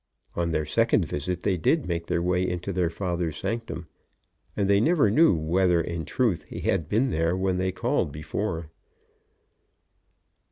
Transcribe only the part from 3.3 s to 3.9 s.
sanctum,